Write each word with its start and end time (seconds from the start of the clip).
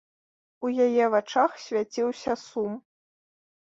У 0.67 0.71
яе 0.85 1.05
вачах 1.17 1.51
свяціўся 1.69 2.41
сум. 2.49 2.73